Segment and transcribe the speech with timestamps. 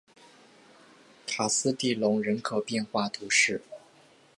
[1.27, 3.61] 卡斯蒂隆人口变化图示